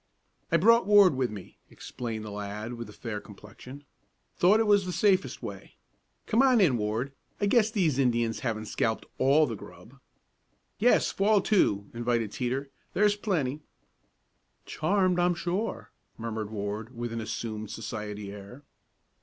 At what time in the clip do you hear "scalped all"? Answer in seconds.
8.65-9.45